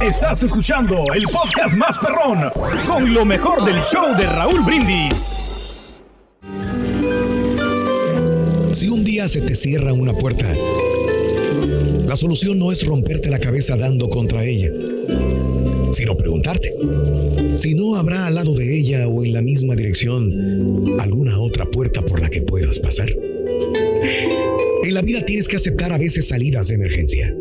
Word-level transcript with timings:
Estás 0.00 0.42
escuchando 0.42 1.02
el 1.14 1.24
podcast 1.24 1.76
más 1.76 1.98
perrón 1.98 2.50
con 2.86 3.12
lo 3.12 3.26
mejor 3.26 3.62
del 3.66 3.82
show 3.82 4.16
de 4.16 4.24
Raúl 4.24 4.64
Brindis. 4.64 5.36
Si 8.72 8.88
un 8.88 9.04
día 9.04 9.28
se 9.28 9.42
te 9.42 9.54
cierra 9.54 9.92
una 9.92 10.14
puerta, 10.14 10.50
la 12.06 12.16
solución 12.16 12.58
no 12.58 12.72
es 12.72 12.86
romperte 12.86 13.28
la 13.28 13.40
cabeza 13.40 13.76
dando 13.76 14.08
contra 14.08 14.42
ella, 14.42 14.70
sino 15.92 16.16
preguntarte 16.16 16.74
si 17.56 17.74
no 17.74 17.96
habrá 17.96 18.26
al 18.26 18.36
lado 18.36 18.54
de 18.54 18.78
ella 18.78 19.06
o 19.06 19.22
en 19.22 19.34
la 19.34 19.42
misma 19.42 19.76
dirección 19.76 20.98
alguna 20.98 21.38
otra 21.38 21.66
puerta 21.66 22.00
por 22.00 22.20
la 22.20 22.30
que 22.30 22.40
puedas 22.40 22.78
pasar. 22.78 23.10
En 24.82 24.94
la 24.94 25.02
vida 25.02 25.26
tienes 25.26 25.46
que 25.46 25.56
aceptar 25.56 25.92
a 25.92 25.98
veces 25.98 26.28
salidas 26.28 26.68
de 26.68 26.76
emergencia 26.76 27.36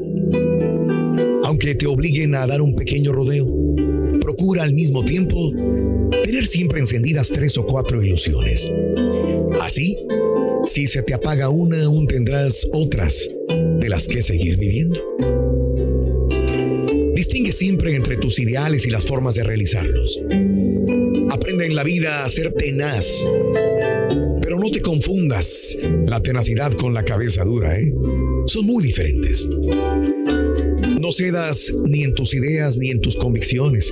aunque 1.59 1.75
te 1.75 1.87
obliguen 1.87 2.35
a 2.35 2.47
dar 2.47 2.61
un 2.61 2.73
pequeño 2.73 3.11
rodeo. 3.11 3.45
Procura 4.21 4.63
al 4.63 4.71
mismo 4.71 5.03
tiempo 5.03 5.51
tener 6.23 6.47
siempre 6.47 6.79
encendidas 6.79 7.27
tres 7.27 7.57
o 7.57 7.65
cuatro 7.65 8.01
ilusiones. 8.01 8.71
Así, 9.59 9.97
si 10.63 10.87
se 10.87 11.03
te 11.03 11.13
apaga 11.13 11.49
una, 11.49 11.83
aún 11.83 12.07
tendrás 12.07 12.65
otras 12.71 13.29
de 13.49 13.89
las 13.89 14.07
que 14.07 14.21
seguir 14.21 14.57
viviendo. 14.57 15.01
Distingue 17.13 17.51
siempre 17.51 17.93
entre 17.93 18.15
tus 18.15 18.39
ideales 18.39 18.85
y 18.85 18.89
las 18.89 19.05
formas 19.05 19.35
de 19.35 19.43
realizarlos. 19.43 20.17
Aprende 21.29 21.65
en 21.65 21.75
la 21.75 21.83
vida 21.83 22.23
a 22.23 22.29
ser 22.29 22.53
tenaz, 22.53 23.27
pero 24.41 24.57
no 24.59 24.71
te 24.71 24.81
confundas 24.81 25.75
la 26.07 26.21
tenacidad 26.21 26.71
con 26.71 26.93
la 26.93 27.03
cabeza 27.03 27.43
dura, 27.43 27.77
¿eh? 27.77 27.93
Son 28.45 28.65
muy 28.65 28.81
diferentes. 28.81 29.45
No 31.09 31.13
cedas 31.13 31.73
ni 31.87 32.03
en 32.03 32.13
tus 32.13 32.35
ideas 32.35 32.77
ni 32.77 32.91
en 32.91 33.01
tus 33.01 33.15
convicciones, 33.15 33.91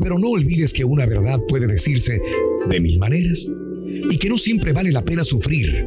pero 0.00 0.18
no 0.18 0.30
olvides 0.30 0.72
que 0.72 0.86
una 0.86 1.04
verdad 1.04 1.38
puede 1.46 1.66
decirse 1.66 2.18
de 2.66 2.80
mil 2.80 2.98
maneras 2.98 3.46
y 4.08 4.16
que 4.16 4.30
no 4.30 4.38
siempre 4.38 4.72
vale 4.72 4.90
la 4.90 5.04
pena 5.04 5.22
sufrir 5.22 5.84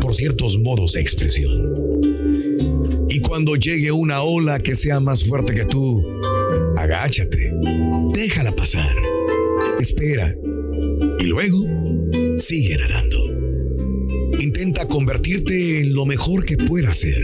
por 0.00 0.16
ciertos 0.16 0.58
modos 0.58 0.94
de 0.94 1.02
expresión. 1.02 1.52
Y 3.10 3.20
cuando 3.20 3.54
llegue 3.54 3.92
una 3.92 4.22
ola 4.22 4.58
que 4.58 4.74
sea 4.74 4.98
más 4.98 5.22
fuerte 5.22 5.54
que 5.54 5.66
tú, 5.66 6.04
agáchate, 6.76 7.52
déjala 8.12 8.50
pasar, 8.56 8.96
espera 9.78 10.36
y 11.20 11.24
luego 11.26 11.58
sigue 12.38 12.76
nadando. 12.76 13.18
Intenta 14.40 14.88
convertirte 14.88 15.78
en 15.78 15.94
lo 15.94 16.06
mejor 16.06 16.44
que 16.44 16.56
puedas 16.56 16.96
ser. 16.96 17.22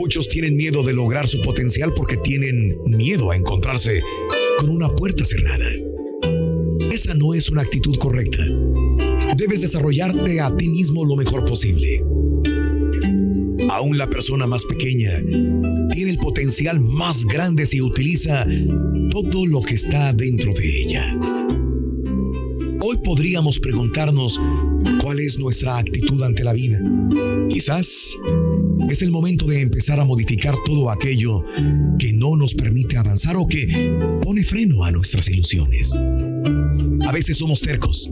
Muchos 0.00 0.30
tienen 0.30 0.56
miedo 0.56 0.82
de 0.82 0.94
lograr 0.94 1.28
su 1.28 1.42
potencial 1.42 1.92
porque 1.94 2.16
tienen 2.16 2.74
miedo 2.86 3.30
a 3.30 3.36
encontrarse 3.36 4.02
con 4.58 4.70
una 4.70 4.88
puerta 4.88 5.26
cerrada. 5.26 5.66
Esa 6.90 7.12
no 7.12 7.34
es 7.34 7.50
una 7.50 7.60
actitud 7.60 7.98
correcta. 7.98 8.42
Debes 9.36 9.60
desarrollarte 9.60 10.40
a 10.40 10.56
ti 10.56 10.70
mismo 10.70 11.04
lo 11.04 11.16
mejor 11.16 11.44
posible. 11.44 12.02
Aún 13.68 13.98
la 13.98 14.08
persona 14.08 14.46
más 14.46 14.64
pequeña 14.64 15.20
tiene 15.92 16.12
el 16.12 16.16
potencial 16.16 16.80
más 16.80 17.26
grande 17.26 17.66
si 17.66 17.82
utiliza 17.82 18.46
todo 19.10 19.44
lo 19.44 19.60
que 19.60 19.74
está 19.74 20.14
dentro 20.14 20.54
de 20.54 20.80
ella. 20.80 21.39
Hoy 22.90 22.96
podríamos 23.04 23.60
preguntarnos 23.60 24.40
cuál 25.00 25.20
es 25.20 25.38
nuestra 25.38 25.78
actitud 25.78 26.20
ante 26.24 26.42
la 26.42 26.52
vida. 26.52 26.80
Quizás 27.48 28.16
es 28.88 29.02
el 29.02 29.12
momento 29.12 29.46
de 29.46 29.60
empezar 29.60 30.00
a 30.00 30.04
modificar 30.04 30.56
todo 30.66 30.90
aquello 30.90 31.44
que 32.00 32.12
no 32.12 32.34
nos 32.34 32.52
permite 32.52 32.96
avanzar 32.96 33.36
o 33.36 33.46
que 33.46 33.96
pone 34.20 34.42
freno 34.42 34.82
a 34.82 34.90
nuestras 34.90 35.28
ilusiones. 35.28 35.92
A 37.06 37.12
veces 37.12 37.38
somos 37.38 37.60
tercos 37.60 38.10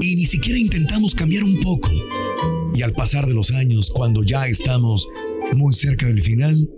y 0.00 0.16
ni 0.16 0.24
siquiera 0.24 0.58
intentamos 0.58 1.14
cambiar 1.14 1.44
un 1.44 1.60
poco. 1.60 1.90
Y 2.74 2.80
al 2.80 2.94
pasar 2.94 3.26
de 3.26 3.34
los 3.34 3.50
años, 3.50 3.90
cuando 3.90 4.22
ya 4.22 4.48
estamos 4.48 5.06
muy 5.52 5.74
cerca 5.74 6.06
del 6.06 6.22
final, 6.22 6.70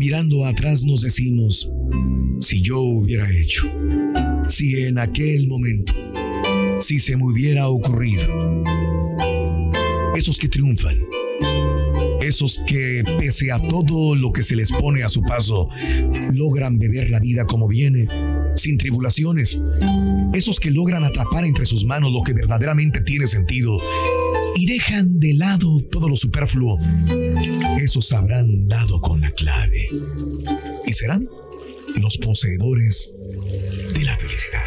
mirando 0.00 0.44
atrás 0.46 0.82
nos 0.82 1.02
decimos, 1.02 1.70
si 2.40 2.62
yo 2.62 2.80
hubiera 2.80 3.30
hecho, 3.30 3.70
si 4.46 4.82
en 4.84 4.98
aquel 4.98 5.46
momento, 5.48 5.92
si 6.78 6.98
se 7.00 7.16
me 7.16 7.24
hubiera 7.24 7.68
ocurrido. 7.68 8.26
Esos 10.14 10.38
que 10.38 10.48
triunfan 10.48 10.96
esos 12.28 12.60
que, 12.66 13.02
pese 13.18 13.52
a 13.52 13.58
todo 13.68 14.14
lo 14.14 14.32
que 14.32 14.42
se 14.42 14.54
les 14.54 14.70
pone 14.70 15.02
a 15.02 15.08
su 15.08 15.22
paso, 15.22 15.68
logran 16.32 16.78
beber 16.78 17.10
la 17.10 17.20
vida 17.20 17.46
como 17.46 17.66
viene, 17.66 18.06
sin 18.54 18.76
tribulaciones. 18.76 19.58
Esos 20.34 20.60
que 20.60 20.70
logran 20.70 21.04
atrapar 21.04 21.44
entre 21.44 21.64
sus 21.64 21.84
manos 21.84 22.12
lo 22.12 22.22
que 22.22 22.34
verdaderamente 22.34 23.00
tiene 23.00 23.26
sentido 23.26 23.78
y 24.56 24.66
dejan 24.66 25.18
de 25.18 25.34
lado 25.34 25.78
todo 25.90 26.08
lo 26.08 26.16
superfluo. 26.16 26.78
Esos 27.80 28.12
habrán 28.12 28.68
dado 28.68 29.00
con 29.00 29.20
la 29.20 29.30
clave 29.30 29.88
y 30.86 30.92
serán 30.92 31.28
los 32.00 32.18
poseedores 32.18 33.10
de 33.94 34.04
la 34.04 34.16
felicidad. 34.16 34.62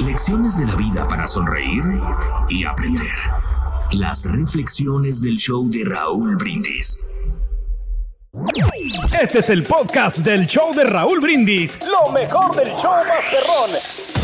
Lecciones 0.00 0.58
de 0.58 0.66
la 0.66 0.76
vida 0.76 1.08
para 1.08 1.26
sonreír 1.26 1.82
y 2.48 2.64
aprender. 2.64 3.06
Las 3.92 4.24
reflexiones 4.24 5.20
del 5.20 5.36
show 5.36 5.68
de 5.70 5.84
Raúl 5.84 6.36
Brindis. 6.36 7.00
Este 9.20 9.38
es 9.38 9.50
el 9.50 9.62
podcast 9.62 10.18
del 10.18 10.46
show 10.46 10.74
de 10.74 10.84
Raúl 10.84 11.20
Brindis. 11.20 11.78
Lo 11.86 12.12
mejor 12.12 12.54
del 12.56 12.74
show 12.74 12.92
Masterrón. 13.06 13.70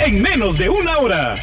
En 0.05 0.23
menos 0.23 0.59
de 0.59 0.69
una 0.69 0.99
hora. 0.99 1.35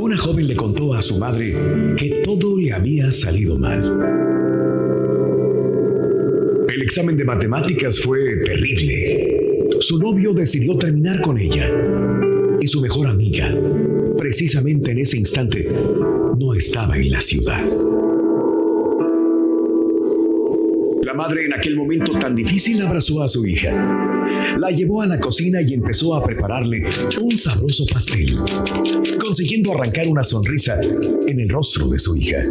Una 0.00 0.16
joven 0.16 0.46
le 0.46 0.56
contó 0.56 0.94
a 0.94 1.02
su 1.02 1.18
madre 1.18 1.52
que 1.96 2.22
todo 2.24 2.56
le 2.56 2.72
había 2.72 3.12
salido 3.12 3.58
mal. 3.58 4.69
Examen 6.90 7.16
de 7.16 7.24
matemáticas 7.24 8.00
fue 8.00 8.18
terrible. 8.44 9.78
Su 9.78 10.00
novio 10.00 10.34
decidió 10.34 10.76
terminar 10.76 11.20
con 11.20 11.38
ella. 11.38 11.70
Y 12.60 12.66
su 12.66 12.80
mejor 12.80 13.06
amiga 13.06 13.54
precisamente 14.18 14.90
en 14.90 14.98
ese 14.98 15.16
instante 15.16 15.68
no 16.36 16.52
estaba 16.52 16.98
en 16.98 17.12
la 17.12 17.20
ciudad. 17.20 17.62
La 21.04 21.14
madre 21.14 21.44
en 21.44 21.52
aquel 21.52 21.76
momento 21.76 22.18
tan 22.18 22.34
difícil 22.34 22.82
abrazó 22.82 23.22
a 23.22 23.28
su 23.28 23.46
hija. 23.46 24.56
La 24.58 24.72
llevó 24.72 25.00
a 25.00 25.06
la 25.06 25.20
cocina 25.20 25.62
y 25.62 25.74
empezó 25.74 26.16
a 26.16 26.24
prepararle 26.24 26.82
un 27.22 27.36
sabroso 27.36 27.86
pastel, 27.86 28.34
consiguiendo 29.20 29.72
arrancar 29.74 30.08
una 30.08 30.24
sonrisa 30.24 30.76
en 31.28 31.38
el 31.38 31.48
rostro 31.50 31.86
de 31.86 32.00
su 32.00 32.16
hija. 32.16 32.44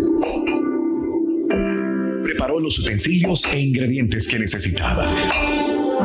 Preparó 2.40 2.62
los 2.62 2.80
utensilios 2.80 3.44
e 3.52 3.60
ingredientes 3.60 4.26
que 4.26 4.40
necesitaba. 4.40 5.14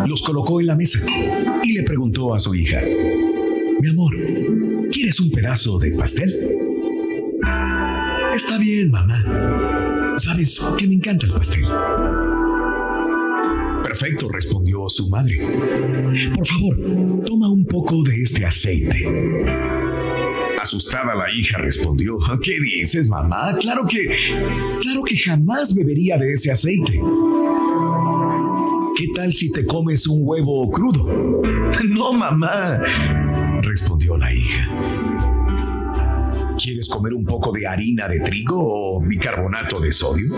Los 0.08 0.20
colocó 0.20 0.60
en 0.60 0.66
la 0.66 0.74
mesa 0.74 0.98
y 1.62 1.72
le 1.74 1.84
preguntó 1.84 2.34
a 2.34 2.40
su 2.40 2.56
hija, 2.56 2.80
mi 3.80 3.88
amor, 3.88 4.16
¿Quieres 4.90 5.20
un 5.20 5.30
pedazo 5.30 5.78
de 5.78 5.92
pastel? 5.92 6.34
Está 8.34 8.58
bien, 8.58 8.90
mamá. 8.90 10.16
Sabes 10.16 10.60
que 10.76 10.88
me 10.88 10.94
encanta 10.94 11.24
el 11.26 11.34
pastel. 11.34 11.66
Perfecto, 13.84 14.28
respondió 14.28 14.88
su 14.88 15.08
madre. 15.10 15.38
Por 16.34 16.46
favor, 16.48 17.24
toma 17.26 17.48
un 17.48 17.64
poco 17.64 18.02
de 18.02 18.22
este 18.22 18.44
aceite. 18.44 19.73
Asustada 20.64 21.14
la 21.14 21.30
hija 21.30 21.58
respondió, 21.58 22.16
¿qué 22.42 22.56
dices, 22.58 23.06
mamá? 23.06 23.54
Claro 23.60 23.84
que... 23.86 24.08
Claro 24.80 25.02
que 25.02 25.14
jamás 25.14 25.74
bebería 25.74 26.16
de 26.16 26.32
ese 26.32 26.50
aceite. 26.50 27.02
¿Qué 28.96 29.04
tal 29.14 29.30
si 29.30 29.52
te 29.52 29.66
comes 29.66 30.06
un 30.06 30.20
huevo 30.22 30.70
crudo? 30.70 31.42
No, 31.90 32.14
mamá, 32.14 32.80
respondió 33.60 34.16
la 34.16 34.32
hija. 34.32 34.70
¿Quieres 36.56 36.88
comer 36.88 37.12
un 37.12 37.26
poco 37.26 37.52
de 37.52 37.66
harina 37.66 38.08
de 38.08 38.20
trigo 38.20 38.56
o 38.56 39.02
bicarbonato 39.02 39.78
de 39.80 39.92
sodio? 39.92 40.30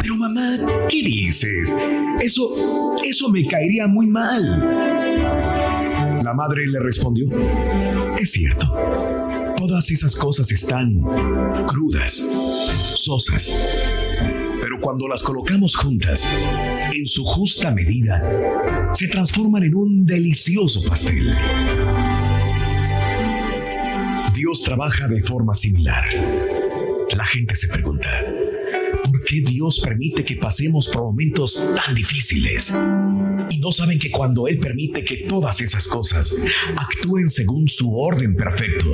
Pero 0.00 0.16
mamá, 0.16 0.56
¿qué 0.88 1.02
dices? 1.02 1.74
Eso, 2.22 2.96
eso 3.04 3.30
me 3.30 3.46
caería 3.46 3.86
muy 3.86 4.06
mal. 4.06 5.55
La 6.26 6.34
madre 6.34 6.66
le 6.66 6.80
respondió, 6.80 7.28
es 8.18 8.32
cierto, 8.32 8.66
todas 9.56 9.88
esas 9.92 10.16
cosas 10.16 10.50
están 10.50 11.00
crudas, 11.68 12.14
sosas, 12.98 13.48
pero 14.60 14.80
cuando 14.80 15.06
las 15.06 15.22
colocamos 15.22 15.76
juntas, 15.76 16.26
en 16.92 17.06
su 17.06 17.24
justa 17.24 17.70
medida, 17.70 18.90
se 18.92 19.06
transforman 19.06 19.62
en 19.62 19.76
un 19.76 20.04
delicioso 20.04 20.82
pastel. 20.88 21.32
Dios 24.34 24.62
trabaja 24.64 25.06
de 25.06 25.22
forma 25.22 25.54
similar. 25.54 26.08
La 27.16 27.24
gente 27.24 27.54
se 27.54 27.68
pregunta, 27.68 28.10
¿Por 29.10 29.24
qué 29.24 29.40
Dios 29.40 29.80
permite 29.80 30.24
que 30.24 30.36
pasemos 30.36 30.88
por 30.88 31.02
momentos 31.02 31.66
tan 31.76 31.94
difíciles? 31.94 32.76
Y 33.50 33.58
no 33.58 33.70
saben 33.70 33.98
que 33.98 34.10
cuando 34.10 34.48
Él 34.48 34.58
permite 34.58 35.04
que 35.04 35.18
todas 35.28 35.60
esas 35.60 35.86
cosas 35.86 36.34
actúen 36.76 37.28
según 37.30 37.68
su 37.68 37.96
orden 37.96 38.34
perfecto, 38.34 38.90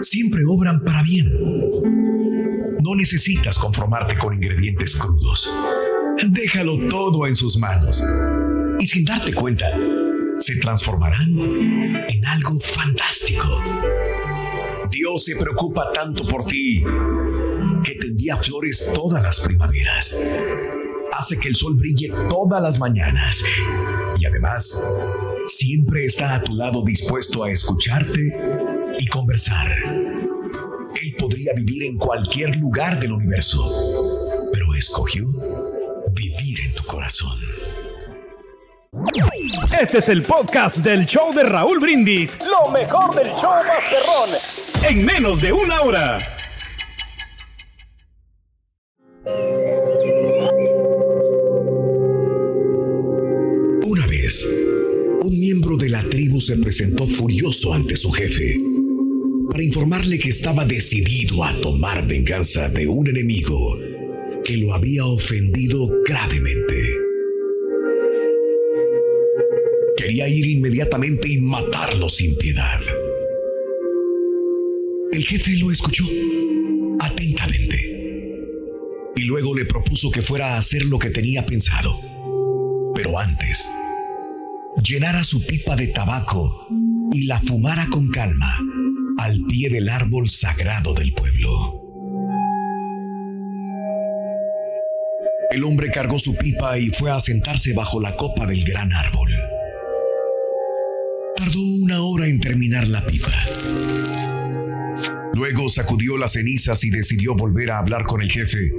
siempre 0.00 0.42
obran 0.48 0.82
para 0.82 1.02
bien. 1.02 1.30
No 2.82 2.96
necesitas 2.96 3.58
conformarte 3.58 4.18
con 4.18 4.34
ingredientes 4.34 4.96
crudos. 4.96 5.48
Déjalo 6.28 6.88
todo 6.88 7.26
en 7.26 7.34
sus 7.34 7.56
manos. 7.56 8.02
Y 8.80 8.86
sin 8.86 9.04
darte 9.04 9.32
cuenta, 9.32 9.66
se 10.38 10.56
transformarán 10.56 11.38
en 12.08 12.26
algo 12.26 12.58
fantástico. 12.60 13.48
Dios 14.90 15.24
se 15.24 15.36
preocupa 15.36 15.92
tanto 15.92 16.26
por 16.26 16.44
ti 16.46 16.84
que 17.82 17.94
te 17.94 18.06
envía 18.08 18.36
flores 18.36 18.90
todas 18.94 19.22
las 19.22 19.40
primaveras. 19.40 20.18
Hace 21.12 21.38
que 21.38 21.48
el 21.48 21.56
sol 21.56 21.74
brille 21.74 22.10
todas 22.28 22.62
las 22.62 22.78
mañanas. 22.78 23.42
Y 24.18 24.24
además, 24.26 24.82
siempre 25.46 26.04
está 26.04 26.36
a 26.36 26.42
tu 26.42 26.54
lado 26.54 26.82
dispuesto 26.84 27.44
a 27.44 27.50
escucharte 27.50 28.32
y 28.98 29.06
conversar. 29.06 29.70
Él 31.02 31.16
podría 31.18 31.52
vivir 31.54 31.84
en 31.84 31.98
cualquier 31.98 32.56
lugar 32.56 32.98
del 33.00 33.12
universo, 33.12 34.50
pero 34.52 34.74
escogió 34.74 35.26
vivir 36.12 36.60
en 36.60 36.74
tu 36.74 36.84
corazón. 36.84 37.38
Este 39.80 39.98
es 39.98 40.08
el 40.10 40.22
podcast 40.22 40.78
del 40.78 41.06
show 41.06 41.32
de 41.34 41.44
Raúl 41.44 41.78
Brindis. 41.80 42.38
Lo 42.44 42.70
mejor 42.70 43.14
del 43.14 43.32
show 43.34 43.50
Masterrón. 43.66 44.30
En 44.82 45.04
menos 45.04 45.40
de 45.40 45.52
una 45.52 45.80
hora. 45.80 46.18
Se 56.46 56.56
presentó 56.56 57.06
furioso 57.06 57.72
ante 57.72 57.96
su 57.96 58.10
jefe 58.10 58.58
para 59.48 59.62
informarle 59.62 60.18
que 60.18 60.30
estaba 60.30 60.64
decidido 60.64 61.44
a 61.44 61.54
tomar 61.60 62.06
venganza 62.06 62.68
de 62.68 62.88
un 62.88 63.06
enemigo 63.06 63.78
que 64.44 64.56
lo 64.56 64.74
había 64.74 65.04
ofendido 65.04 65.88
gravemente. 66.04 66.74
Quería 69.96 70.26
ir 70.26 70.46
inmediatamente 70.46 71.28
y 71.28 71.38
matarlo 71.38 72.08
sin 72.08 72.36
piedad. 72.36 72.80
El 75.12 75.24
jefe 75.24 75.56
lo 75.56 75.70
escuchó 75.70 76.04
atentamente 76.98 77.92
y 79.14 79.22
luego 79.22 79.54
le 79.54 79.64
propuso 79.64 80.10
que 80.10 80.22
fuera 80.22 80.54
a 80.54 80.58
hacer 80.58 80.86
lo 80.86 80.98
que 80.98 81.10
tenía 81.10 81.46
pensado. 81.46 81.94
Pero 82.94 83.18
antes, 83.18 83.70
llenara 84.80 85.24
su 85.24 85.44
pipa 85.44 85.76
de 85.76 85.88
tabaco 85.88 86.68
y 87.12 87.24
la 87.24 87.40
fumara 87.40 87.86
con 87.90 88.08
calma 88.08 88.58
al 89.18 89.38
pie 89.48 89.68
del 89.68 89.88
árbol 89.88 90.28
sagrado 90.28 90.94
del 90.94 91.12
pueblo. 91.12 91.50
El 95.50 95.64
hombre 95.64 95.90
cargó 95.90 96.18
su 96.18 96.34
pipa 96.34 96.78
y 96.78 96.88
fue 96.88 97.10
a 97.10 97.20
sentarse 97.20 97.74
bajo 97.74 98.00
la 98.00 98.16
copa 98.16 98.46
del 98.46 98.64
gran 98.64 98.90
árbol. 98.92 99.30
Tardó 101.36 101.60
una 101.60 102.00
hora 102.02 102.26
en 102.26 102.40
terminar 102.40 102.88
la 102.88 103.04
pipa. 103.04 103.32
Luego 105.34 105.68
sacudió 105.68 106.16
las 106.16 106.32
cenizas 106.32 106.82
y 106.84 106.90
decidió 106.90 107.34
volver 107.34 107.70
a 107.70 107.78
hablar 107.78 108.04
con 108.04 108.22
el 108.22 108.30
jefe 108.30 108.70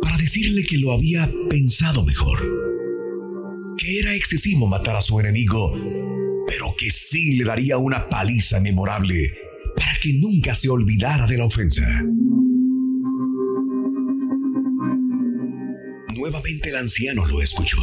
para 0.00 0.16
decirle 0.16 0.64
que 0.64 0.78
lo 0.78 0.92
había 0.92 1.30
pensado 1.48 2.04
mejor. 2.04 2.71
Que 3.82 3.98
era 3.98 4.14
excesivo 4.14 4.68
matar 4.68 4.94
a 4.94 5.02
su 5.02 5.18
enemigo, 5.18 5.76
pero 6.46 6.72
que 6.78 6.88
sí 6.88 7.34
le 7.34 7.42
daría 7.42 7.78
una 7.78 8.08
paliza 8.08 8.60
memorable 8.60 9.34
para 9.74 9.98
que 10.00 10.12
nunca 10.12 10.54
se 10.54 10.68
olvidara 10.68 11.26
de 11.26 11.36
la 11.36 11.46
ofensa. 11.46 11.82
Nuevamente 16.14 16.68
el 16.68 16.76
anciano 16.76 17.26
lo 17.26 17.42
escuchó 17.42 17.80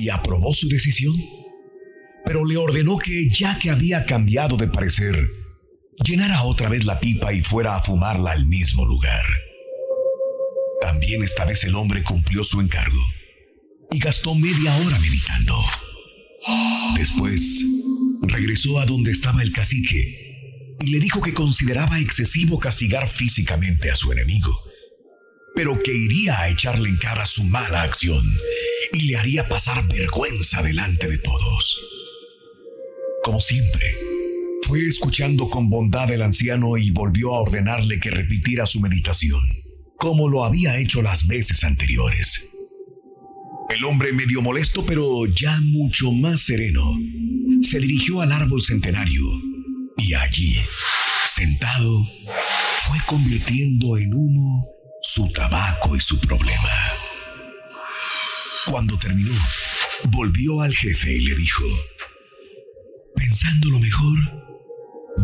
y 0.00 0.08
aprobó 0.08 0.54
su 0.54 0.68
decisión, 0.68 1.14
pero 2.24 2.46
le 2.46 2.56
ordenó 2.56 2.96
que, 2.96 3.28
ya 3.28 3.58
que 3.58 3.68
había 3.68 4.06
cambiado 4.06 4.56
de 4.56 4.68
parecer, 4.68 5.22
llenara 6.02 6.44
otra 6.44 6.70
vez 6.70 6.86
la 6.86 6.98
pipa 6.98 7.34
y 7.34 7.42
fuera 7.42 7.76
a 7.76 7.82
fumarla 7.82 8.30
al 8.32 8.46
mismo 8.46 8.86
lugar. 8.86 9.26
También 10.80 11.22
esta 11.24 11.44
vez 11.44 11.62
el 11.64 11.74
hombre 11.74 12.02
cumplió 12.02 12.42
su 12.42 12.62
encargo 12.62 13.17
y 13.90 13.98
gastó 13.98 14.34
media 14.34 14.76
hora 14.76 14.98
meditando. 14.98 15.54
Después 16.96 17.64
regresó 18.22 18.78
a 18.80 18.86
donde 18.86 19.10
estaba 19.10 19.42
el 19.42 19.52
cacique 19.52 20.76
y 20.80 20.90
le 20.90 21.00
dijo 21.00 21.20
que 21.20 21.34
consideraba 21.34 21.98
excesivo 22.00 22.58
castigar 22.58 23.08
físicamente 23.08 23.90
a 23.90 23.96
su 23.96 24.12
enemigo, 24.12 24.56
pero 25.54 25.82
que 25.82 25.94
iría 25.94 26.40
a 26.40 26.48
echarle 26.48 26.88
en 26.88 26.96
cara 26.96 27.26
su 27.26 27.44
mala 27.44 27.82
acción 27.82 28.24
y 28.92 29.00
le 29.02 29.16
haría 29.16 29.48
pasar 29.48 29.86
vergüenza 29.88 30.62
delante 30.62 31.08
de 31.08 31.18
todos. 31.18 31.80
Como 33.24 33.40
siempre, 33.40 33.94
fue 34.62 34.86
escuchando 34.86 35.48
con 35.50 35.68
bondad 35.68 36.10
el 36.10 36.22
anciano 36.22 36.76
y 36.76 36.90
volvió 36.90 37.34
a 37.34 37.40
ordenarle 37.40 38.00
que 38.00 38.10
repitiera 38.10 38.66
su 38.66 38.80
meditación, 38.80 39.40
como 39.96 40.28
lo 40.28 40.44
había 40.44 40.78
hecho 40.78 41.02
las 41.02 41.26
veces 41.26 41.64
anteriores. 41.64 42.48
El 43.68 43.84
hombre 43.84 44.12
medio 44.12 44.40
molesto, 44.40 44.84
pero 44.86 45.26
ya 45.26 45.60
mucho 45.60 46.10
más 46.10 46.40
sereno, 46.40 46.82
se 47.60 47.78
dirigió 47.78 48.22
al 48.22 48.32
árbol 48.32 48.62
centenario 48.62 49.24
y 49.98 50.14
allí, 50.14 50.56
sentado, 51.26 52.06
fue 52.86 52.98
convirtiendo 53.06 53.98
en 53.98 54.14
humo 54.14 54.66
su 55.02 55.30
tabaco 55.32 55.94
y 55.96 56.00
su 56.00 56.18
problema. 56.18 56.70
Cuando 58.70 58.98
terminó, 58.98 59.34
volvió 60.12 60.62
al 60.62 60.74
jefe 60.74 61.12
y 61.12 61.20
le 61.20 61.34
dijo, 61.34 61.64
pensándolo 63.16 63.78
mejor, 63.80 64.18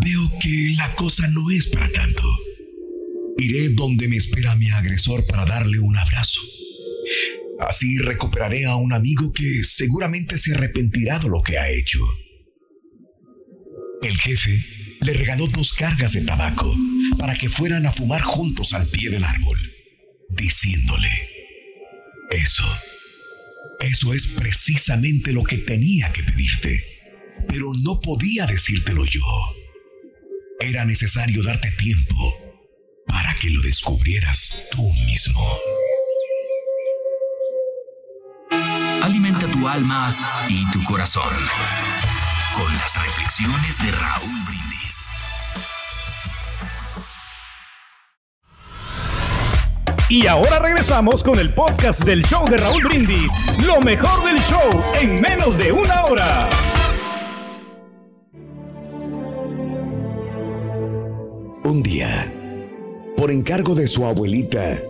veo 0.05 0.31
que 0.41 0.75
la 0.77 0.95
cosa 0.95 1.27
no 1.29 1.51
es 1.51 1.67
para 1.69 1.89
tanto. 1.89 2.23
Iré 3.39 3.71
donde 3.71 4.07
me 4.07 4.17
espera 4.17 4.55
mi 4.55 4.71
agresor 4.71 5.25
para 5.27 5.47
darle 5.47 5.79
un 5.79 5.97
abrazo. 5.97 6.41
Así 7.61 7.99
recuperaré 7.99 8.67
a 8.67 8.77
un 8.77 8.93
amigo 8.93 9.33
que 9.33 9.63
seguramente 9.63 10.39
se 10.39 10.55
arrepentirá 10.55 11.19
de 11.19 11.29
lo 11.29 11.43
que 11.43 11.59
ha 11.59 11.71
hecho. 11.71 12.01
El 14.03 14.19
jefe 14.19 14.65
le 15.01 15.13
regaló 15.13 15.47
dos 15.47 15.73
cargas 15.73 16.13
de 16.13 16.23
tabaco 16.23 16.75
para 17.19 17.35
que 17.35 17.49
fueran 17.49 17.87
a 17.87 17.93
fumar 17.93 18.23
juntos 18.23 18.73
al 18.73 18.87
pie 18.87 19.11
del 19.11 19.25
árbol, 19.25 19.59
diciéndole, 20.31 21.11
eso, 22.31 22.65
eso 23.81 24.15
es 24.15 24.27
precisamente 24.27 25.33
lo 25.33 25.45
que 25.45 25.59
tenía 25.59 26.13
que 26.13 26.23
pedirte, 26.23 26.85
pero 27.49 27.73
no 27.83 28.01
podía 28.01 28.47
decírtelo 28.47 29.05
yo. 29.05 29.23
Era 30.61 30.85
necesario 30.85 31.43
darte 31.43 31.71
tiempo 31.73 32.37
para 33.07 33.35
que 33.39 33.51
lo 33.51 33.61
descubrieras 33.63 34.69
tú 34.71 34.83
mismo. 35.07 35.41
Alimenta 39.15 39.49
tu 39.49 39.69
alma 39.69 40.45
y 40.49 40.69
tu 40.73 40.83
corazón 40.83 41.33
con 42.53 42.67
las 42.79 43.01
reflexiones 43.01 43.79
de 43.79 43.93
Raúl 43.93 44.41
Brindis. 44.45 45.09
Y 50.09 50.27
ahora 50.27 50.59
regresamos 50.59 51.23
con 51.23 51.39
el 51.39 51.55
podcast 51.55 52.03
del 52.03 52.25
show 52.25 52.45
de 52.49 52.57
Raúl 52.57 52.83
Brindis. 52.83 53.31
Lo 53.65 53.81
mejor 53.83 54.25
del 54.25 54.41
show 54.41 54.83
en 55.01 55.21
menos 55.21 55.59
de 55.59 55.71
una 55.71 56.07
hora. 56.07 56.51
Un 61.63 61.85
día, 61.85 62.33
por 63.17 63.31
encargo 63.31 63.77
de 63.77 63.87
su 63.87 64.05
abuelita, 64.05 64.81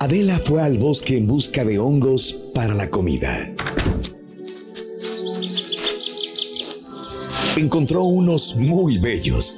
Adela 0.00 0.38
fue 0.38 0.60
al 0.60 0.78
bosque 0.78 1.16
en 1.16 1.26
busca 1.26 1.64
de 1.64 1.78
hongos 1.78 2.50
para 2.54 2.74
la 2.74 2.90
comida. 2.90 3.54
Encontró 7.56 8.02
unos 8.04 8.56
muy 8.56 8.98
bellos, 8.98 9.54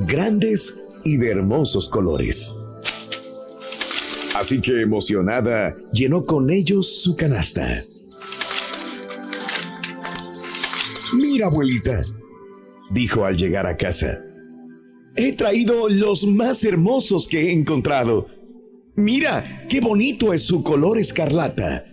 grandes 0.00 1.00
y 1.04 1.16
de 1.16 1.30
hermosos 1.30 1.88
colores. 1.88 2.52
Así 4.34 4.60
que 4.60 4.82
emocionada, 4.82 5.76
llenó 5.92 6.26
con 6.26 6.50
ellos 6.50 7.02
su 7.02 7.16
canasta. 7.16 7.82
Mira, 11.14 11.46
abuelita, 11.46 12.02
dijo 12.90 13.24
al 13.24 13.36
llegar 13.36 13.66
a 13.66 13.76
casa. 13.76 14.18
He 15.14 15.32
traído 15.32 15.88
los 15.88 16.26
más 16.26 16.64
hermosos 16.64 17.26
que 17.26 17.48
he 17.48 17.52
encontrado 17.52 18.35
Mira, 18.96 19.66
qué 19.68 19.80
bonito 19.80 20.32
es 20.32 20.42
su 20.42 20.62
color 20.62 20.98
escarlata. 20.98 21.84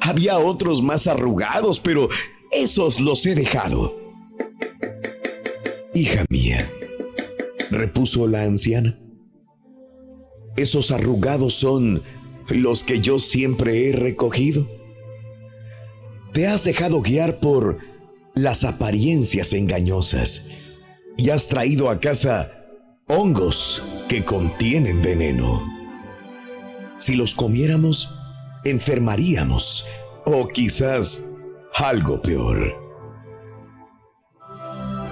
Había 0.00 0.38
otros 0.38 0.82
más 0.82 1.08
arrugados, 1.08 1.80
pero 1.80 2.08
esos 2.52 3.00
los 3.00 3.26
he 3.26 3.34
dejado. 3.34 3.98
Hija 5.94 6.24
mía, 6.30 6.70
repuso 7.70 8.28
la 8.28 8.44
anciana, 8.44 8.94
esos 10.56 10.92
arrugados 10.92 11.54
son 11.54 12.02
los 12.48 12.84
que 12.84 13.00
yo 13.00 13.18
siempre 13.18 13.88
he 13.88 13.92
recogido. 13.92 14.68
Te 16.32 16.46
has 16.46 16.62
dejado 16.62 17.02
guiar 17.02 17.40
por 17.40 17.78
las 18.34 18.62
apariencias 18.62 19.52
engañosas 19.52 20.46
y 21.16 21.30
has 21.30 21.48
traído 21.48 21.90
a 21.90 21.98
casa 21.98 22.59
hongos 23.10 23.82
que 24.08 24.24
contienen 24.24 25.02
veneno. 25.02 25.66
Si 26.98 27.16
los 27.16 27.34
comiéramos, 27.34 28.08
enfermaríamos 28.64 29.84
o 30.24 30.46
quizás 30.46 31.24
algo 31.74 32.22
peor. 32.22 32.76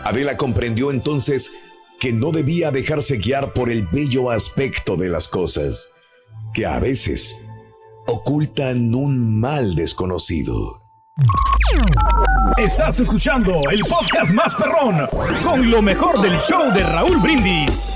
Adela 0.05 0.37
comprendió 0.37 0.93
entonces 0.93 1.51
que 1.99 2.13
no 2.13 2.31
debía 2.31 2.71
dejarse 2.71 3.17
guiar 3.17 3.53
por 3.53 3.69
el 3.69 3.87
bello 3.89 4.31
aspecto 4.31 4.97
de 4.97 5.09
las 5.09 5.27
cosas, 5.27 5.89
que 6.55 6.67
a 6.67 6.79
veces 6.79 7.37
ocultan 8.07 8.95
un 8.95 9.41
mal 9.41 9.75
desconocido. 9.75 10.81
Estás 12.57 12.99
escuchando 12.99 13.53
el 13.71 13.81
podcast 13.81 14.33
más 14.33 14.55
perrón 14.55 15.07
con 15.45 15.71
lo 15.71 15.83
mejor 15.83 16.21
del 16.23 16.39
show 16.41 16.73
de 16.73 16.83
Raúl 16.83 17.19
Brindis. 17.19 17.95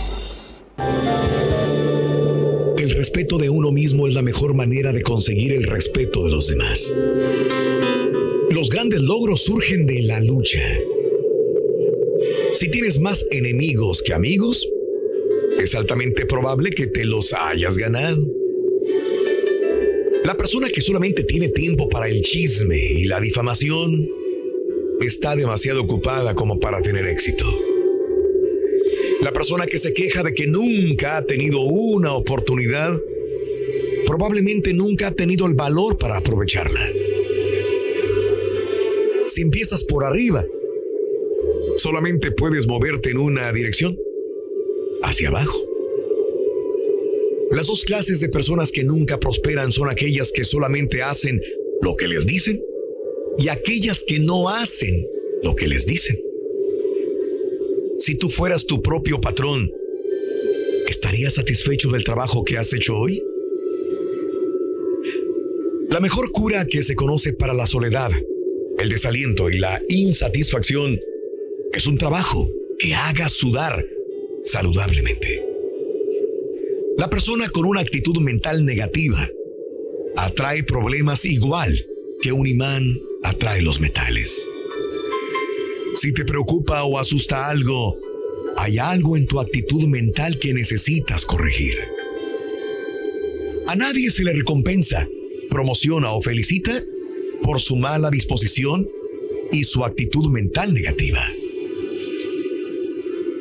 El 2.78 2.90
respeto 2.90 3.38
de 3.38 3.48
uno 3.48 3.72
mismo 3.72 4.06
es 4.06 4.14
la 4.14 4.22
mejor 4.22 4.54
manera 4.54 4.92
de 4.92 5.02
conseguir 5.02 5.52
el 5.52 5.64
respeto 5.64 6.24
de 6.24 6.30
los 6.30 6.48
demás. 6.48 6.92
Los 8.50 8.70
grandes 8.70 9.00
logros 9.00 9.44
surgen 9.44 9.86
de 9.86 10.02
la 10.02 10.20
lucha. 10.20 10.62
Si 12.52 12.70
tienes 12.70 13.00
más 13.00 13.24
enemigos 13.30 14.02
que 14.02 14.12
amigos, 14.14 14.68
es 15.58 15.74
altamente 15.74 16.26
probable 16.26 16.70
que 16.70 16.86
te 16.86 17.04
los 17.04 17.32
hayas 17.32 17.76
ganado. 17.78 18.24
La 20.24 20.36
persona 20.36 20.68
que 20.68 20.80
solamente 20.80 21.24
tiene 21.24 21.48
tiempo 21.48 21.88
para 21.88 22.08
el 22.08 22.22
chisme 22.22 22.78
y 22.78 23.06
la 23.06 23.20
difamación 23.20 24.21
está 25.06 25.36
demasiado 25.36 25.82
ocupada 25.82 26.34
como 26.34 26.60
para 26.60 26.80
tener 26.80 27.06
éxito. 27.06 27.44
La 29.20 29.32
persona 29.32 29.66
que 29.66 29.78
se 29.78 29.92
queja 29.92 30.22
de 30.22 30.34
que 30.34 30.46
nunca 30.46 31.16
ha 31.16 31.24
tenido 31.24 31.60
una 31.60 32.14
oportunidad, 32.14 32.98
probablemente 34.06 34.72
nunca 34.72 35.08
ha 35.08 35.12
tenido 35.12 35.46
el 35.46 35.54
valor 35.54 35.98
para 35.98 36.16
aprovecharla. 36.16 36.80
Si 39.28 39.42
empiezas 39.42 39.84
por 39.84 40.04
arriba, 40.04 40.44
solamente 41.76 42.32
puedes 42.32 42.66
moverte 42.66 43.10
en 43.10 43.18
una 43.18 43.52
dirección, 43.52 43.96
hacia 45.02 45.28
abajo. 45.28 45.58
Las 47.50 47.66
dos 47.66 47.84
clases 47.84 48.20
de 48.20 48.28
personas 48.28 48.72
que 48.72 48.84
nunca 48.84 49.20
prosperan 49.20 49.72
son 49.72 49.88
aquellas 49.88 50.32
que 50.32 50.44
solamente 50.44 51.02
hacen 51.02 51.40
lo 51.80 51.96
que 51.96 52.08
les 52.08 52.26
dicen 52.26 52.60
y 53.38 53.48
aquellas 53.48 54.04
que 54.06 54.18
no 54.18 54.48
hacen 54.48 55.06
lo 55.42 55.54
que 55.54 55.66
les 55.66 55.86
dicen. 55.86 56.18
Si 57.98 58.14
tú 58.16 58.28
fueras 58.28 58.66
tu 58.66 58.82
propio 58.82 59.20
patrón, 59.20 59.70
¿estarías 60.88 61.34
satisfecho 61.34 61.90
del 61.90 62.04
trabajo 62.04 62.44
que 62.44 62.58
has 62.58 62.72
hecho 62.72 62.96
hoy? 62.96 63.22
La 65.88 66.00
mejor 66.00 66.30
cura 66.32 66.66
que 66.66 66.82
se 66.82 66.94
conoce 66.94 67.32
para 67.32 67.52
la 67.52 67.66
soledad, 67.66 68.10
el 68.78 68.88
desaliento 68.88 69.50
y 69.50 69.58
la 69.58 69.80
insatisfacción 69.88 70.98
es 71.72 71.86
un 71.86 71.98
trabajo 71.98 72.50
que 72.78 72.94
haga 72.94 73.28
sudar 73.28 73.84
saludablemente. 74.42 75.44
La 76.98 77.08
persona 77.08 77.48
con 77.48 77.66
una 77.66 77.80
actitud 77.80 78.18
mental 78.20 78.64
negativa 78.64 79.28
atrae 80.16 80.62
problemas 80.62 81.24
igual 81.24 81.86
que 82.20 82.32
un 82.32 82.46
imán 82.46 82.84
atrae 83.32 83.62
los 83.62 83.80
metales. 83.80 84.44
Si 85.96 86.12
te 86.12 86.24
preocupa 86.24 86.84
o 86.84 86.98
asusta 86.98 87.48
algo, 87.48 87.96
hay 88.56 88.78
algo 88.78 89.16
en 89.16 89.26
tu 89.26 89.40
actitud 89.40 89.84
mental 89.88 90.38
que 90.38 90.54
necesitas 90.54 91.24
corregir. 91.24 91.76
A 93.66 93.76
nadie 93.76 94.10
se 94.10 94.24
le 94.24 94.32
recompensa, 94.32 95.08
promociona 95.50 96.12
o 96.12 96.22
felicita 96.22 96.82
por 97.42 97.60
su 97.60 97.76
mala 97.76 98.10
disposición 98.10 98.88
y 99.50 99.64
su 99.64 99.84
actitud 99.84 100.28
mental 100.28 100.72
negativa. 100.72 101.22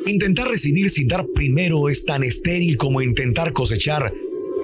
Intentar 0.06 0.48
recibir 0.48 0.90
sin 0.90 1.08
dar 1.08 1.26
primero 1.34 1.88
es 1.88 2.04
tan 2.04 2.24
estéril 2.24 2.76
como 2.76 3.02
intentar 3.02 3.52
cosechar 3.52 4.12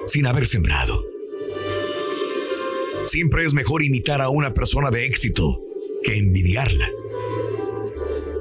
sin 0.05 0.25
haber 0.25 0.47
sembrado. 0.47 1.18
Siempre 3.09 3.43
es 3.43 3.55
mejor 3.55 3.83
imitar 3.83 4.21
a 4.21 4.29
una 4.29 4.53
persona 4.53 4.91
de 4.91 5.03
éxito 5.03 5.59
que 6.03 6.15
envidiarla. 6.15 6.91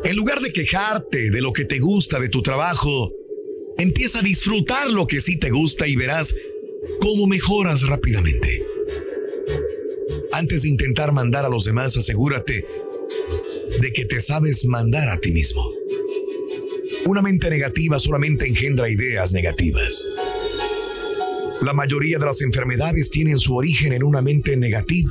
En 0.05 0.15
lugar 0.15 0.41
de 0.41 0.53
quejarte 0.53 1.31
de 1.31 1.41
lo 1.41 1.53
que 1.53 1.65
te 1.65 1.79
gusta 1.79 2.21
de 2.21 2.29
tu 2.29 2.43
trabajo, 2.43 3.11
empieza 3.79 4.19
a 4.19 4.23
disfrutar 4.23 4.91
lo 4.91 5.07
que 5.07 5.23
sí 5.23 5.39
te 5.39 5.49
gusta 5.49 5.87
y 5.87 5.97
verás 5.97 6.35
cómo 7.01 7.27
mejoras 7.27 7.81
rápidamente. 7.85 8.63
Antes 10.33 10.65
de 10.65 10.69
intentar 10.69 11.13
mandar 11.13 11.47
a 11.47 11.49
los 11.49 11.65
demás, 11.65 11.97
asegúrate 11.97 12.67
de 13.81 13.93
que 13.95 14.05
te 14.05 14.21
sabes 14.21 14.67
mandar 14.67 15.09
a 15.09 15.19
ti 15.19 15.33
mismo. 15.33 15.63
Una 17.07 17.23
mente 17.23 17.49
negativa 17.49 17.99
solamente 17.99 18.47
engendra 18.47 18.91
ideas 18.91 19.33
negativas. 19.33 20.07
La 21.61 21.73
mayoría 21.73 22.19
de 22.19 22.27
las 22.27 22.41
enfermedades 22.41 23.11
tienen 23.11 23.38
su 23.38 23.57
origen 23.57 23.93
en 23.93 24.05
una 24.05 24.23
mente 24.23 24.57
negativa. 24.57 25.11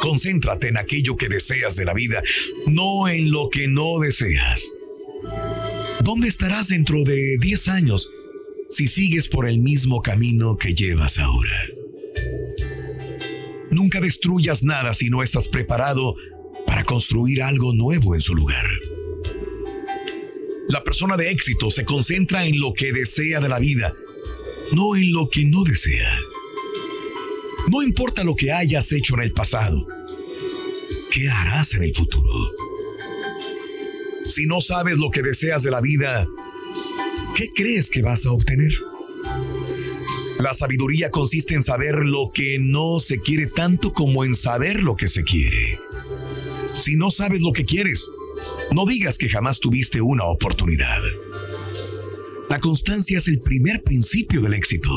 Concéntrate 0.00 0.68
en 0.68 0.76
aquello 0.76 1.16
que 1.16 1.28
deseas 1.28 1.76
de 1.76 1.84
la 1.84 1.92
vida, 1.92 2.22
no 2.66 3.08
en 3.08 3.30
lo 3.30 3.48
que 3.50 3.68
no 3.68 3.98
deseas. 3.98 4.70
¿Dónde 6.02 6.28
estarás 6.28 6.68
dentro 6.68 7.04
de 7.04 7.36
10 7.38 7.68
años 7.68 8.10
si 8.68 8.88
sigues 8.88 9.28
por 9.28 9.46
el 9.46 9.58
mismo 9.58 10.02
camino 10.02 10.56
que 10.56 10.74
llevas 10.74 11.18
ahora? 11.18 11.66
Nunca 13.70 14.00
destruyas 14.00 14.62
nada 14.62 14.94
si 14.94 15.10
no 15.10 15.22
estás 15.22 15.48
preparado 15.48 16.14
para 16.66 16.84
construir 16.84 17.42
algo 17.42 17.72
nuevo 17.74 18.14
en 18.14 18.20
su 18.20 18.34
lugar. 18.34 18.66
La 20.68 20.82
persona 20.84 21.16
de 21.16 21.30
éxito 21.30 21.70
se 21.70 21.84
concentra 21.84 22.44
en 22.46 22.60
lo 22.60 22.72
que 22.72 22.92
desea 22.92 23.40
de 23.40 23.48
la 23.48 23.58
vida, 23.58 23.94
no 24.72 24.96
en 24.96 25.12
lo 25.12 25.28
que 25.28 25.44
no 25.44 25.62
desea. 25.64 26.18
No 27.68 27.82
importa 27.82 28.24
lo 28.24 28.34
que 28.34 28.52
hayas 28.52 28.90
hecho 28.92 29.14
en 29.14 29.22
el 29.22 29.32
pasado, 29.32 29.86
¿qué 31.10 31.28
harás 31.28 31.74
en 31.74 31.84
el 31.84 31.94
futuro? 31.94 32.30
Si 34.26 34.46
no 34.46 34.60
sabes 34.60 34.98
lo 34.98 35.10
que 35.10 35.22
deseas 35.22 35.62
de 35.62 35.70
la 35.70 35.80
vida, 35.80 36.26
¿qué 37.36 37.52
crees 37.52 37.88
que 37.88 38.02
vas 38.02 38.26
a 38.26 38.32
obtener? 38.32 38.72
La 40.38 40.54
sabiduría 40.54 41.10
consiste 41.10 41.54
en 41.54 41.62
saber 41.62 41.96
lo 42.04 42.30
que 42.32 42.58
no 42.58 42.98
se 42.98 43.20
quiere 43.20 43.46
tanto 43.46 43.92
como 43.92 44.24
en 44.24 44.34
saber 44.34 44.82
lo 44.82 44.96
que 44.96 45.06
se 45.06 45.22
quiere. 45.22 45.78
Si 46.72 46.96
no 46.96 47.10
sabes 47.10 47.42
lo 47.42 47.52
que 47.52 47.64
quieres, 47.64 48.06
no 48.72 48.86
digas 48.86 49.18
que 49.18 49.28
jamás 49.28 49.60
tuviste 49.60 50.00
una 50.00 50.24
oportunidad. 50.24 51.00
La 52.52 52.60
constancia 52.60 53.16
es 53.16 53.28
el 53.28 53.40
primer 53.40 53.82
principio 53.82 54.42
del 54.42 54.52
éxito. 54.52 54.90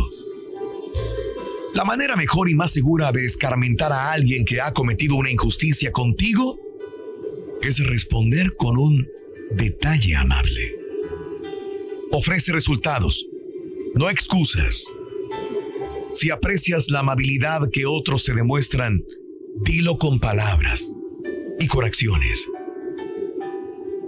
La 1.74 1.86
manera 1.86 2.18
mejor 2.18 2.50
y 2.50 2.54
más 2.54 2.74
segura 2.74 3.14
de 3.14 3.26
escarmentar 3.26 3.94
a 3.94 4.12
alguien 4.12 4.44
que 4.44 4.60
ha 4.60 4.74
cometido 4.74 5.16
una 5.16 5.32
injusticia 5.32 5.94
contigo 5.94 6.60
es 7.62 7.80
responder 7.88 8.58
con 8.58 8.78
un 8.78 9.08
detalle 9.52 10.18
amable. 10.18 10.76
Ofrece 12.12 12.52
resultados, 12.52 13.26
no 13.94 14.10
excusas. 14.10 14.88
Si 16.12 16.32
aprecias 16.32 16.92
la 16.92 17.00
amabilidad 17.00 17.70
que 17.72 17.86
otros 17.86 18.26
se 18.26 18.34
demuestran, 18.34 19.02
dilo 19.62 19.98
con 19.98 20.20
palabras 20.20 20.92
y 21.62 21.68
con 21.68 21.86
acciones. 21.86 22.50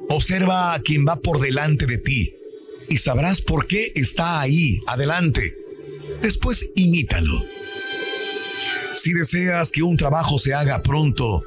Observa 0.10 0.74
a 0.74 0.82
quien 0.82 1.06
va 1.08 1.22
por 1.22 1.40
delante 1.40 1.86
de 1.86 1.98
ti 1.98 2.34
y 2.90 2.98
sabrás 2.98 3.42
por 3.42 3.68
qué 3.68 3.92
está 3.96 4.40
ahí, 4.40 4.80
adelante. 4.88 5.58
Después 6.22 6.72
imítalo. 6.76 7.46
Si 8.96 9.14
deseas 9.14 9.72
que 9.72 9.84
un 9.84 9.98
trabajo 9.98 10.40
se 10.40 10.54
haga 10.54 10.82
pronto, 10.82 11.44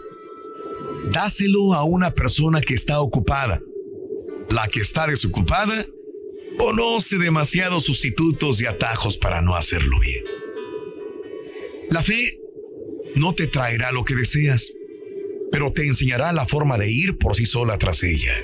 dáselo 1.12 1.74
a 1.74 1.84
una 1.84 2.14
persona 2.14 2.60
que 2.60 2.74
está 2.74 3.00
ocupada. 3.00 3.60
La 4.50 4.68
que 4.68 4.80
está 4.80 5.06
desocupada 5.06 5.86
Conoce 6.60 7.16
demasiados 7.16 7.84
sustitutos 7.84 8.60
y 8.60 8.66
atajos 8.66 9.16
para 9.16 9.40
no 9.40 9.56
hacerlo 9.56 9.98
bien. 9.98 10.22
La 11.88 12.02
fe 12.02 12.38
no 13.14 13.34
te 13.34 13.46
traerá 13.46 13.92
lo 13.92 14.04
que 14.04 14.14
deseas, 14.14 14.70
pero 15.50 15.72
te 15.72 15.86
enseñará 15.86 16.32
la 16.32 16.46
forma 16.46 16.76
de 16.76 16.90
ir 16.90 17.16
por 17.16 17.34
sí 17.34 17.46
sola 17.46 17.78
tras 17.78 18.02
ella. 18.02 18.34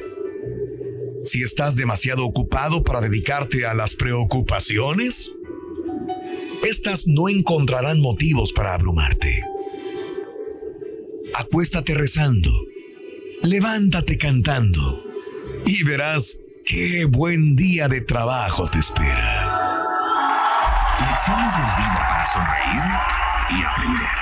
Si 1.27 1.43
estás 1.43 1.75
demasiado 1.75 2.25
ocupado 2.25 2.85
para 2.85 3.01
dedicarte 3.01 3.67
a 3.67 3.75
las 3.75 3.97
preocupaciones, 3.97 5.33
estas 6.63 7.09
no 7.09 7.29
encontrarán 7.29 8.01
motivos 8.01 8.53
para 8.53 8.75
abrumarte. 8.75 9.43
Acuéstate 11.35 11.95
rezando, 11.95 12.53
levántate 13.43 14.19
cantando 14.19 15.03
y 15.67 15.83
verás 15.83 16.39
qué 16.65 17.07
buen 17.07 17.57
día 17.57 17.89
de 17.89 18.03
trabajo 18.03 18.69
te 18.69 18.79
espera. 18.79 19.83
Lecciones 21.01 21.53
de 21.53 21.59
la 21.59 21.77
vida 21.77 22.07
para 22.09 22.27
sonreír 22.29 23.59
y 23.59 23.65
aprender. 23.65 24.17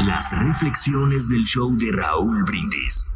Las 0.00 0.36
reflexiones 0.36 1.28
del 1.28 1.44
show 1.44 1.76
de 1.78 1.92
Raúl 1.92 2.42
Brindis. 2.42 3.06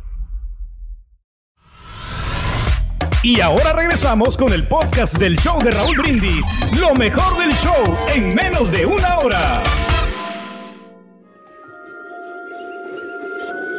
Y 3.23 3.41
ahora 3.41 3.73
regresamos 3.73 4.37
con 4.37 4.53
el 4.53 4.69
podcast 4.69 5.19
del 5.19 5.37
show 5.39 5.61
de 5.61 5.73
Raúl 5.73 5.97
Brindis. 5.99 6.47
Lo 6.79 6.95
mejor 6.95 7.37
del 7.37 7.51
show 7.57 7.97
en 8.15 8.33
menos 8.33 8.71
de 8.71 8.87
una 8.87 9.19
hora. 9.19 9.63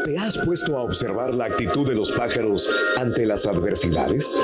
¿Te 0.04 0.18
has 0.18 0.38
puesto 0.40 0.78
a 0.78 0.82
observar 0.82 1.34
la 1.34 1.46
actitud 1.46 1.88
de 1.88 1.96
los 1.96 2.12
pájaros 2.12 2.70
ante 2.98 3.26
las 3.26 3.46
adversidades? 3.46 4.38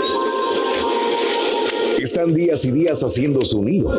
Están 1.99 2.33
días 2.33 2.63
y 2.63 2.71
días 2.71 3.03
haciendo 3.03 3.43
su 3.43 3.63
nido, 3.65 3.91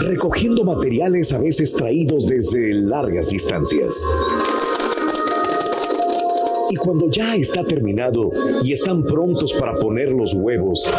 recogiendo 0.00 0.62
materiales 0.62 1.32
a 1.32 1.38
veces 1.38 1.72
traídos 1.72 2.26
desde 2.26 2.74
largas 2.74 3.30
distancias. 3.30 4.04
Y 6.70 6.76
cuando 6.76 7.10
ya 7.10 7.36
está 7.36 7.64
terminado 7.64 8.30
y 8.62 8.72
están 8.72 9.04
prontos 9.04 9.52
para 9.54 9.76
poner 9.76 10.10
los 10.10 10.34
huevos, 10.34 10.90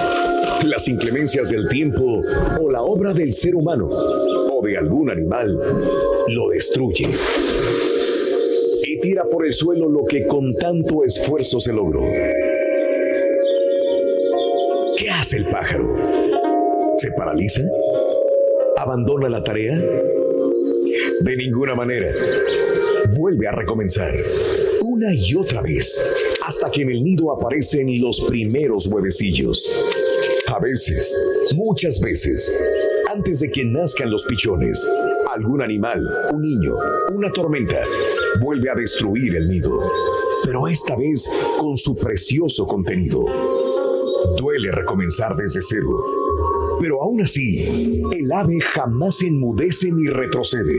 las 0.64 0.88
inclemencias 0.88 1.50
del 1.50 1.68
tiempo 1.68 2.22
o 2.62 2.70
la 2.70 2.82
obra 2.84 3.14
del 3.14 3.34
ser 3.34 3.56
humano 3.56 3.88
o 3.90 4.62
de 4.66 4.78
algún 4.78 5.10
animal 5.10 5.58
lo 6.30 6.50
destruye 6.50 7.10
y 8.84 9.00
tira 9.00 9.26
por 9.26 9.46
el 9.46 9.54
suelo 9.54 9.90
lo 9.90 10.06
que 10.06 10.26
con 10.26 10.54
tanto 10.54 11.04
esfuerzo 11.04 11.60
se 11.60 11.74
logró. 11.74 12.02
¿Qué 14.98 15.10
hace 15.12 15.38
el 15.38 15.46
pájaro? 15.46 15.96
¿Se 16.98 17.12
paraliza? 17.12 17.62
¿Abandona 18.78 19.30
la 19.30 19.44
tarea? 19.44 19.76
De 21.22 21.36
ninguna 21.36 21.76
manera. 21.76 22.12
Vuelve 23.18 23.48
a 23.48 23.52
recomenzar 23.52 24.14
una 24.88 25.14
y 25.14 25.36
otra 25.36 25.62
vez 25.62 26.00
hasta 26.46 26.72
que 26.72 26.84
en 26.84 26.90
el 26.90 27.04
nido 27.04 27.32
aparecen 27.32 28.00
los 28.00 28.22
primeros 28.22 28.88
huevecillos. 28.88 29.70
A 30.48 30.60
veces, 30.60 31.14
muchas 31.56 32.00
veces, 32.00 32.50
antes 33.14 33.42
de 33.42 33.52
que 33.52 33.66
nazcan 33.66 34.10
los 34.10 34.24
pichones, 34.24 34.88
algún 35.34 35.62
animal, 35.62 36.02
un 36.32 36.42
niño, 36.42 36.74
una 37.14 37.32
tormenta, 37.34 37.82
vuelve 38.40 38.70
a 38.70 38.76
destruir 38.76 39.36
el 39.36 39.50
nido, 39.50 39.78
pero 40.46 40.70
esta 40.70 40.96
vez 40.96 41.30
con 41.60 41.76
su 41.76 41.94
precioso 41.94 42.66
contenido. 42.66 43.26
Duele 44.38 44.72
recomenzar 44.72 45.36
desde 45.36 45.62
cero, 45.62 45.90
pero 46.80 47.02
aún 47.04 47.22
así, 47.22 48.02
el 48.18 48.32
ave 48.32 48.60
jamás 48.62 49.22
enmudece 49.22 49.92
ni 49.92 50.08
retrocede. 50.08 50.78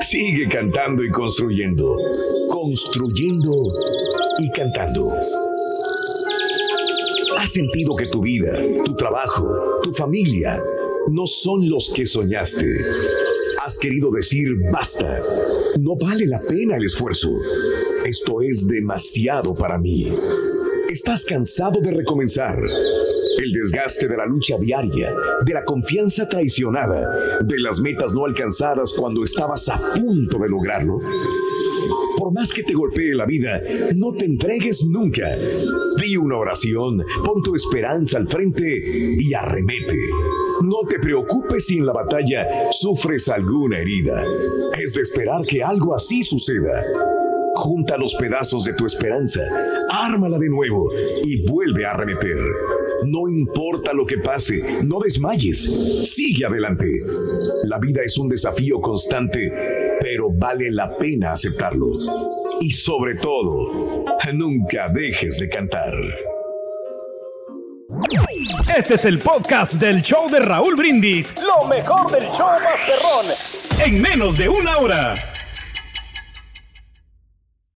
Sigue 0.00 0.46
cantando 0.48 1.02
y 1.02 1.10
construyendo, 1.10 1.96
construyendo 2.64 3.52
y 4.38 4.50
cantando. 4.52 5.12
¿Has 7.36 7.52
sentido 7.52 7.94
que 7.94 8.06
tu 8.06 8.22
vida, 8.22 8.58
tu 8.86 8.94
trabajo, 8.94 9.80
tu 9.82 9.92
familia 9.92 10.62
no 11.10 11.26
son 11.26 11.68
los 11.68 11.92
que 11.94 12.06
soñaste? 12.06 12.66
¿Has 13.62 13.76
querido 13.76 14.10
decir 14.10 14.48
basta? 14.72 15.20
No 15.78 15.94
vale 15.96 16.24
la 16.24 16.40
pena 16.40 16.78
el 16.78 16.86
esfuerzo. 16.86 17.28
Esto 18.06 18.40
es 18.40 18.66
demasiado 18.66 19.54
para 19.54 19.76
mí. 19.76 20.10
¿Estás 20.88 21.26
cansado 21.26 21.80
de 21.82 21.90
recomenzar? 21.90 22.58
El 23.36 23.52
desgaste 23.52 24.08
de 24.08 24.16
la 24.16 24.24
lucha 24.24 24.56
diaria, 24.56 25.14
de 25.44 25.52
la 25.52 25.66
confianza 25.66 26.26
traicionada, 26.30 27.40
de 27.42 27.58
las 27.58 27.80
metas 27.80 28.14
no 28.14 28.24
alcanzadas 28.24 28.94
cuando 28.94 29.22
estabas 29.22 29.68
a 29.68 29.78
punto 29.94 30.38
de 30.38 30.48
lograrlo. 30.48 31.00
Por 32.24 32.32
más 32.32 32.54
que 32.54 32.62
te 32.62 32.72
golpee 32.72 33.14
la 33.14 33.26
vida, 33.26 33.60
no 33.96 34.10
te 34.10 34.24
entregues 34.24 34.86
nunca. 34.86 35.36
Di 36.00 36.16
una 36.16 36.38
oración, 36.38 37.04
pon 37.22 37.42
tu 37.42 37.54
esperanza 37.54 38.16
al 38.16 38.26
frente 38.26 38.82
y 39.18 39.34
arremete. 39.34 39.98
No 40.62 40.88
te 40.88 40.98
preocupes 41.00 41.66
si 41.66 41.76
en 41.76 41.84
la 41.84 41.92
batalla 41.92 42.46
sufres 42.72 43.28
alguna 43.28 43.78
herida. 43.78 44.24
Es 44.82 44.94
de 44.94 45.02
esperar 45.02 45.42
que 45.46 45.62
algo 45.62 45.94
así 45.94 46.22
suceda. 46.22 46.82
Junta 47.56 47.98
los 47.98 48.14
pedazos 48.14 48.64
de 48.64 48.72
tu 48.72 48.86
esperanza, 48.86 49.42
ármala 49.90 50.38
de 50.38 50.48
nuevo 50.48 50.90
y 51.24 51.46
vuelve 51.46 51.84
a 51.84 51.90
arremeter. 51.90 52.38
No 53.04 53.28
importa 53.28 53.92
lo 53.92 54.06
que 54.06 54.18
pase, 54.18 54.84
no 54.84 54.98
desmayes, 54.98 55.64
sigue 56.04 56.46
adelante. 56.46 56.86
La 57.64 57.78
vida 57.78 58.02
es 58.04 58.16
un 58.18 58.28
desafío 58.28 58.80
constante, 58.80 59.52
pero 60.00 60.30
vale 60.30 60.70
la 60.70 60.96
pena 60.96 61.32
aceptarlo. 61.32 61.88
Y 62.60 62.70
sobre 62.70 63.16
todo, 63.16 64.04
nunca 64.32 64.88
dejes 64.88 65.38
de 65.38 65.48
cantar. 65.48 65.94
Este 68.76 68.94
es 68.94 69.04
el 69.04 69.18
podcast 69.18 69.74
del 69.74 70.02
show 70.02 70.28
de 70.30 70.40
Raúl 70.40 70.74
Brindis. 70.74 71.34
Lo 71.42 71.68
mejor 71.68 72.10
del 72.10 72.28
show 72.30 72.48
Masterrón. 72.62 73.26
En 73.84 74.00
menos 74.00 74.38
de 74.38 74.48
una 74.48 74.78
hora. 74.78 75.12